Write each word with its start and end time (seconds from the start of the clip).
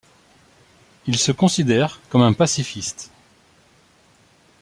Il 1.05 1.15
se 1.19 1.31
considère 1.31 1.99
comme 2.09 2.23
un 2.23 2.33
pacifiste. 2.33 3.11